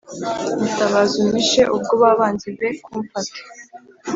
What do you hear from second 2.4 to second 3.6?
be kumfata